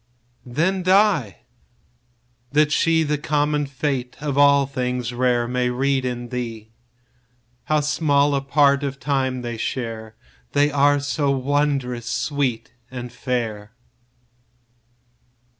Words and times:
15 0.45 0.53
Then 0.55 0.81
die—that 0.81 2.71
she 2.71 3.03
The 3.03 3.19
common 3.19 3.67
fate 3.67 4.15
of 4.19 4.35
all 4.35 4.65
things 4.65 5.13
rare 5.13 5.47
May 5.47 5.69
read 5.69 6.05
in 6.05 6.29
thee; 6.29 6.71
How 7.65 7.81
small 7.81 8.33
a 8.33 8.41
part 8.41 8.81
of 8.81 8.99
time 8.99 9.43
they 9.43 9.57
share 9.57 10.15
That 10.53 10.71
are 10.71 10.99
so 10.99 11.29
wondrous 11.29 12.07
sweet 12.07 12.73
and 12.89 13.11
fair! 13.13 13.73